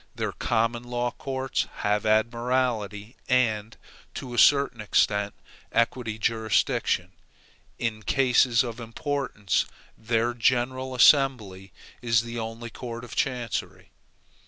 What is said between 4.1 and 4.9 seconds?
to a certain